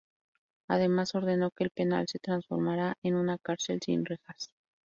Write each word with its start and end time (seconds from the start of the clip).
Además 0.67 1.13
ordenó 1.13 1.51
que 1.51 1.63
el 1.65 1.69
penal 1.69 2.07
se 2.07 2.17
transformara 2.17 2.95
en 3.03 3.13
una 3.13 3.37
cárcel 3.37 3.79
sin 3.85 4.03
rejas. 4.03 4.51